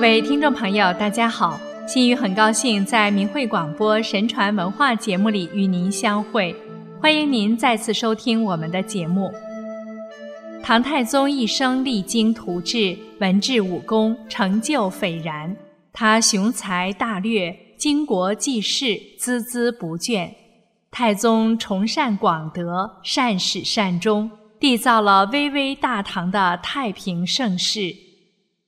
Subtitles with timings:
[0.00, 1.60] 各位听众朋友，大家好！
[1.86, 6.56] 心雨很高兴在明慧广播神传文化节目里与您相会，
[7.02, 9.30] 欢迎您再次收听我们的节目。
[10.62, 15.54] 唐太宗一生励精图治，文治武功成就斐然。
[15.92, 20.30] 他雄才大略，经国济世，孜孜不倦。
[20.90, 27.94] 太宗崇善广德，善始善终，缔造了巍巍大唐的太平盛世。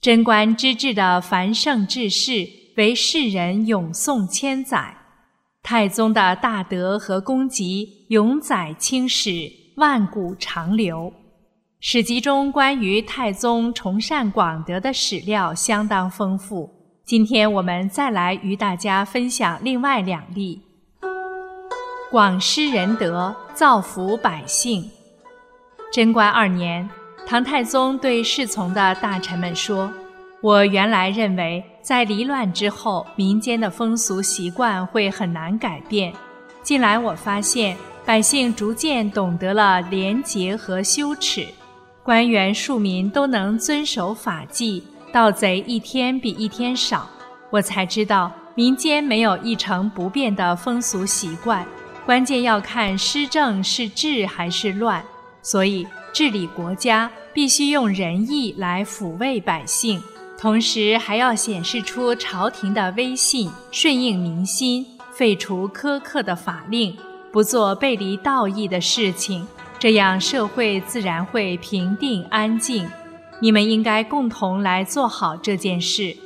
[0.00, 4.96] 贞观之治的繁盛治世，为世人永颂千载。
[5.62, 9.30] 太宗的大德和功绩，永载青史，
[9.76, 11.12] 万古长流。
[11.80, 16.70] 史籍中关于太宗崇善广德的史料相当丰富。
[17.04, 20.62] 今天我们再来与大家分享另外两例：
[22.10, 24.90] 广施仁德，造福百姓。
[25.92, 26.88] 贞观二年。
[27.26, 29.92] 唐太宗对侍从的大臣们说
[30.42, 36.12] ：“我原来认为，在离乱之后，民间的风俗习惯会很难改变。
[36.62, 41.46] 近来我发现，百姓逐渐懂得了廉洁和羞耻，
[42.02, 44.82] 官员庶民都能遵守法纪，
[45.12, 47.08] 盗贼一天比一天少。
[47.50, 51.64] 我才知道，民间没有一成不变的风俗习惯，
[52.04, 55.00] 关键要看施政是治还是乱。
[55.42, 60.02] 所以。”治理国家必须用仁义来抚慰百姓，
[60.38, 66.96] 同时还要显示出朝廷的威信，顺应民心，废除苛刻的法令，
[67.30, 69.46] 不做背离道义的事情，
[69.78, 72.88] 这样社会自然会平定安静。
[73.38, 76.16] 你们应该共同来做好这件事。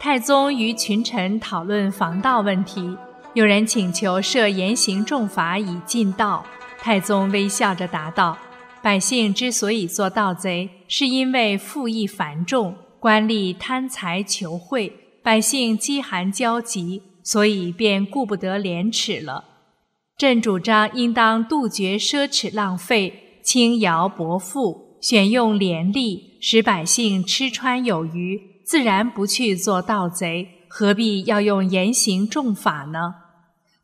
[0.00, 2.96] 太宗与群臣讨论防盗问题，
[3.34, 6.44] 有人请求设严刑重罚以禁盗，
[6.80, 8.36] 太宗微笑着答道。
[8.82, 19.44] 百姓之所以做盗贼，是因为赋役繁重，官吏贪财求贿，百姓饥寒交集，所以便顾不得廉耻了。
[20.16, 33.14] 朕主张应当杜绝奢侈浪费，轻徭薄赋，选用廉吏，使百姓吃穿有余，自然不去做盗贼，何必要用严刑重法呢？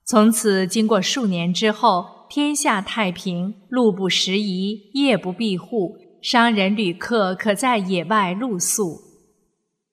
[0.04, 2.13] 从此经过数年之后。
[2.34, 8.98] 天下太平，路不拾遗，夜不闭户，商人旅客可在野外露宿。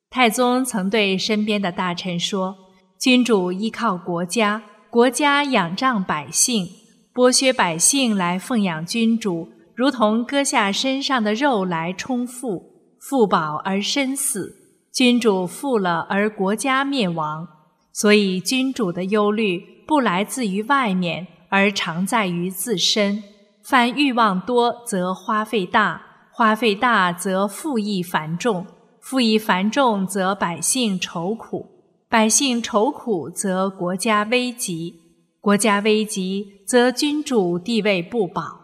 [0.10, 2.56] 太宗曾对身边的大臣说
[3.00, 6.68] ：“君主依靠国家，国家仰仗百姓，
[7.14, 12.64] 剥削百姓来奉养君主，如同割下身上的肉来充腹，
[13.00, 14.52] 腹饱而身死。
[14.92, 17.48] 君主富了而国家灭亡。
[17.94, 23.22] 所以，君主的忧虑不来自于外面。”而常在于自身，
[23.62, 26.02] 凡欲望多则花费大，
[26.32, 28.66] 花费大则赋役繁重，
[29.02, 31.68] 赋役繁重则百姓愁苦，
[32.08, 34.96] 百姓愁苦则国家危急，
[35.42, 38.62] 国家危急则君主地位不保。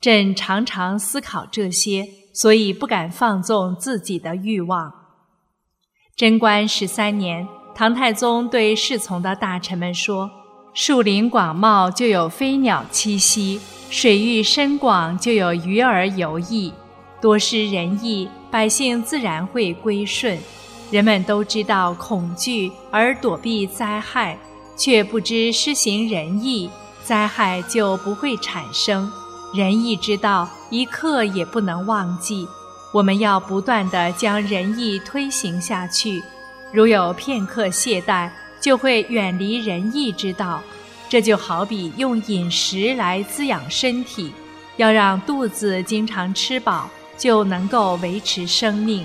[0.00, 4.90] 朕常常思考这些，所以不敢放纵自己的欲望。
[6.16, 10.43] 贞观十三年，唐太宗对侍从的大臣们说。
[10.76, 16.72] 树林广袤，就有飞鸟栖息；水域深广，就有鱼儿游弋。
[17.20, 20.36] 多施仁义，百姓自然会归顺。
[20.90, 24.36] 人们都知道恐惧而躲避灾害，
[24.76, 26.68] 却不知施行仁义，
[27.04, 29.08] 灾害就不会产生。
[29.54, 32.48] 仁义之道，一刻也不能忘记。
[32.92, 36.20] 我们要不断地将仁义推行下去。
[36.72, 38.28] 如有片刻懈怠，
[38.64, 40.62] 就会远离仁义之道，
[41.06, 44.32] 这就好比用饮食来滋养身体，
[44.78, 46.88] 要让肚子经常吃饱，
[47.18, 49.04] 就能够维持生命。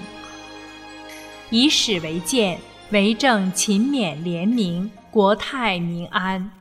[1.50, 2.58] 以史为鉴，
[2.92, 6.52] 为政勤勉廉明，国泰民安。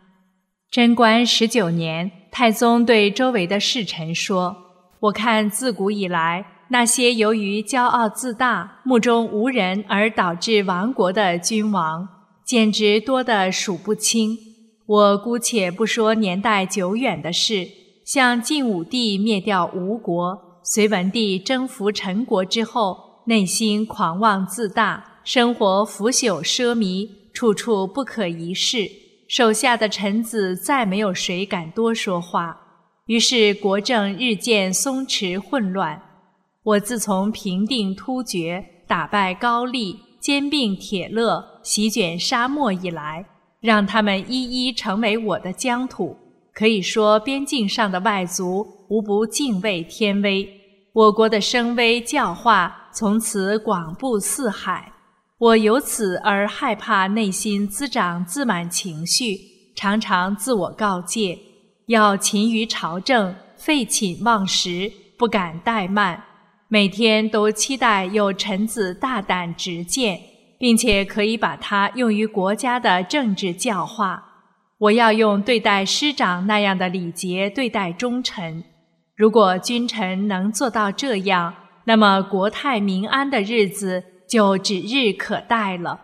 [0.69, 4.57] 贞观十九年，太宗对周围的侍臣说
[4.99, 12.09] ：“我看自古以来，那些由于骄傲自大、目中无人而导致亡国的君王。”
[12.49, 14.39] 简直多得数不清。
[14.87, 17.69] 我姑且不说年代久远的事，
[18.07, 28.89] 像晋武帝灭掉吴国，隋文帝征服陈国之后，内心狂妄自大，生活腐朽奢靡，处处不可一世。
[29.29, 32.59] 手下的臣子再没有谁敢多说话，
[33.05, 36.01] 于是国政日渐松弛混乱。
[36.63, 39.97] 我自从平定突厥，打败高丽。
[40.21, 43.23] 兼并铁勒，席卷沙漠以来，
[43.61, 46.17] 让他们一一成为我的疆土。
[46.55, 50.49] 可以说，边境上的外族无不敬畏天威，
[50.95, 54.91] 我国的声威教化从此广布四海。
[55.37, 59.39] 我由此而害怕内心滋长自满情绪，
[59.77, 61.39] 常常自我告诫，
[61.89, 66.25] 要勤于朝政，废寝忘食，不敢怠慢。
[66.69, 70.19] 每天都期待有臣子大胆直谏，
[70.59, 74.25] 并且可以把它用于国家的政治教化。
[74.79, 78.65] 我要用对待师长那样的礼节对待忠臣。
[79.17, 84.05] 如果君臣能做到这样，那么国泰民安的日子。
[84.29, 85.99] 就指日可待了。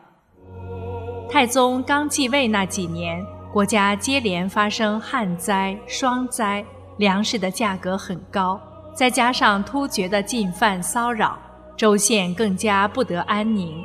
[1.29, 3.23] 太宗刚继位那几年，
[3.53, 6.65] 国家接连发生旱灾、霜灾，
[6.97, 8.59] 粮食的价格很高，
[8.95, 11.39] 再加上突厥的进犯骚扰，
[11.77, 13.77] 州县更加不得安宁。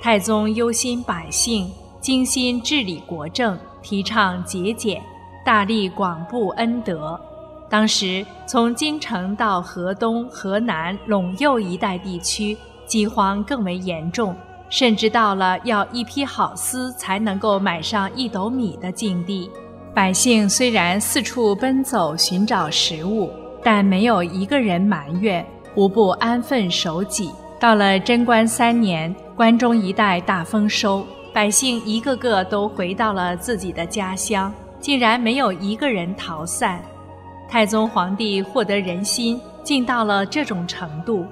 [0.00, 5.02] 太宗忧心百姓，精心治理国政，提倡节俭，
[5.44, 7.20] 大力广布恩德。
[7.68, 12.56] 当时，从京城到河东、河南、陇右一带地区。
[12.86, 14.34] 饥荒更为严重，
[14.70, 19.50] 甚至到了要一批好丝才能够买上一斗米的境地。
[19.94, 23.30] 百姓虽然四处奔走寻找食物，
[23.62, 25.44] 但没有一个人埋怨，
[25.74, 27.30] 无不安分守己。
[27.60, 36.82] 到了贞观三年，关中一带大丰收，百姓一个个都回到了自己的家乡，竟然没有一个人逃散。
[37.48, 41.24] 太宗皇帝获得人心，竟到了这种程度。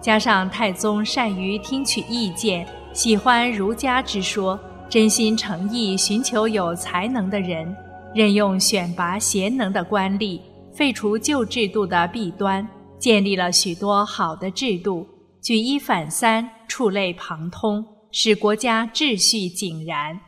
[0.00, 4.56] 加上太宗善于听取意见，喜欢儒家之说，
[4.88, 7.76] 真心诚意寻求有才能的人，
[8.14, 10.40] 任用选拔贤能的官吏，
[10.72, 12.64] 废除旧制度的弊端，
[13.00, 15.04] 建立了许多好的制度，
[15.42, 20.20] 举一反三，触类旁通，使国家秩序井然。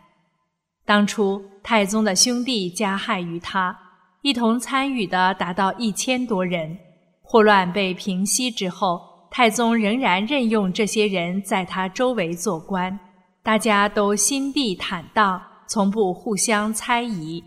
[0.84, 3.78] 当初太宗的兄弟加害于他，
[4.22, 6.76] 一同参与的达到一千多人，
[7.22, 9.08] 祸乱被平息之后。
[9.32, 12.98] 太宗仍然任用这些人在他周围做官，
[13.44, 17.40] 大家都心地坦荡，从不互相猜疑。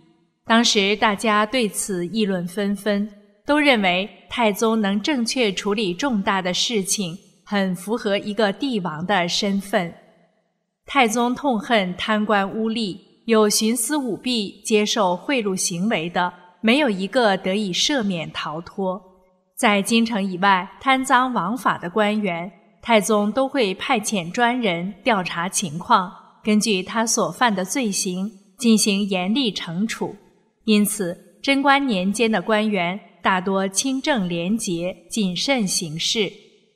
[0.45, 3.09] 当时大家对此议论纷纷，
[3.45, 9.93] 都认为太宗能正确处理重大的事情，很符合一个帝王的身份。
[10.85, 19.01] 太宗痛恨贪官污吏，有徇私舞弊、接受贿赂行为的，没有一个得以赦免逃脱。
[19.55, 22.51] 在京城以外贪赃枉法的官员，
[22.81, 26.11] 太宗都会派遣专人调查情况，
[26.43, 30.15] 根据他所犯的罪行进行严厉惩处。
[30.65, 36.29] 因此，贞观年间的官员大多清正廉洁、谨慎行事，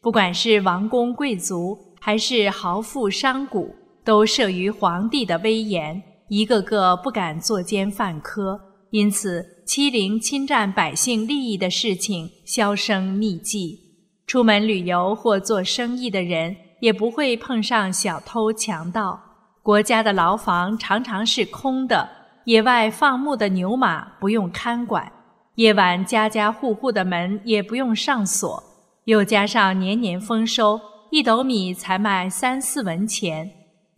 [0.07, 3.59] 不管是王公贵族还是豪富商贾，
[4.05, 8.57] 都慑于皇帝的威严，一个个不敢作奸犯科。
[8.91, 9.45] 因此。
[9.65, 13.77] 欺凌、侵占百姓利益的事情销声匿迹，
[14.25, 19.19] 出门旅游或做生意的人也不会碰上小偷强盗。
[19.61, 22.07] 国家的牢房常常是空的，
[22.45, 25.11] 野外放牧的牛马不用看管，
[25.55, 28.63] 夜晚家家户户的门也不用上锁。
[29.07, 30.79] 又加上年年丰收，
[31.11, 33.49] 一斗米才卖三四文钱，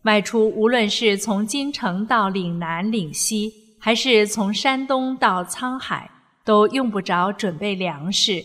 [0.04, 3.52] 外出无论是从京城到岭南、岭西。
[3.82, 6.12] 还是从山东到沧海，
[6.44, 8.44] 都用不着准备粮食，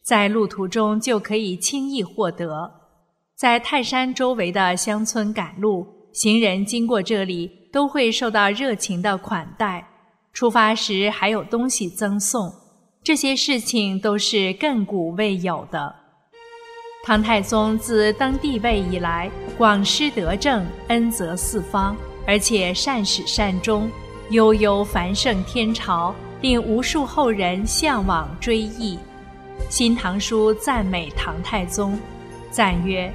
[0.00, 2.72] 在路途中就可以轻易获得。
[3.34, 9.84] 在泰山周围的乡村赶路，行人经过这里都会受到热情的款待，
[10.32, 12.48] 出发时还有东西赠送。
[13.02, 16.05] 这些事情都是亘古未有的。
[17.06, 21.96] 唐太宗自登帝位以来，广施德政，恩泽四方，
[22.26, 23.88] 而且善始善终。
[24.30, 28.96] 悠悠繁盛天朝，令无数后人向往追忆。
[29.70, 31.96] 《新唐书》赞美唐太宗，
[32.50, 33.08] 赞曰：“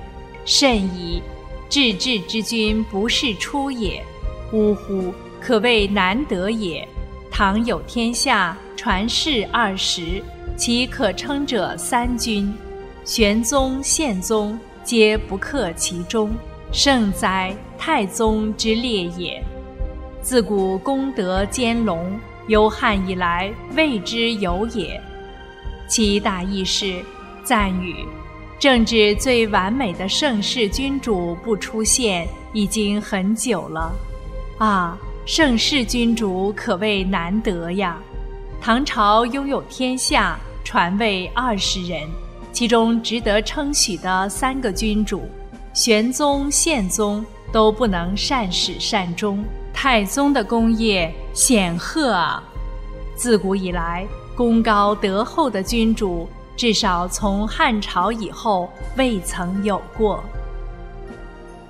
[0.45, 1.21] 甚矣！
[1.67, 4.01] 治治之君不是出也，
[4.53, 6.87] 呜呼，可谓难得也。
[7.29, 10.23] 唐有天下，传世二十，
[10.55, 12.53] 其可称者三君，
[13.03, 16.31] 玄宗、宪宗皆不克其中，
[16.71, 19.43] 盛哉，太宗之列也。”
[20.21, 25.01] 自古功德兼隆，由汉以来未之有也。
[25.87, 27.03] 其大意是
[27.43, 28.05] 赞语：
[28.59, 33.91] 政治最完美的盛世君主不出现已经很久了。
[34.59, 37.97] 啊，盛世君主可谓难得呀！
[38.61, 42.07] 唐朝拥有天下，传位二十人，
[42.51, 45.23] 其中值得称许的三个君主，
[45.73, 49.43] 玄宗、宪宗都不能善始善终。
[49.73, 52.43] 太宗的功业显赫啊！
[53.15, 54.05] 自古以来，
[54.35, 60.23] 功高德厚的君主，至少从汉朝以后未曾有过。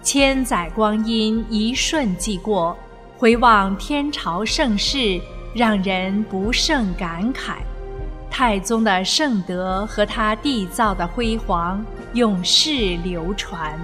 [0.01, 2.75] 千载光阴一瞬即过，
[3.17, 5.21] 回望天朝盛世，
[5.53, 7.57] 让人不胜感慨。
[8.31, 13.77] 太宗的圣德和他缔造的辉煌，永世流传。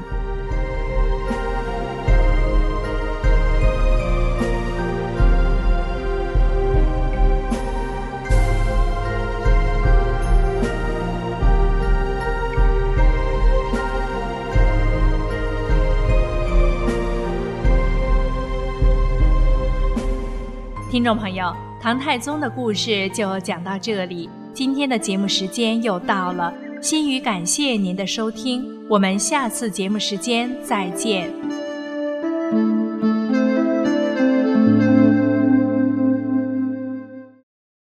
[20.90, 24.28] 听众朋友，唐太宗的故事就讲到这里。
[24.58, 31.32] 今天的节目时间又到了，心语感谢您的收听，我们下次节目时间再见。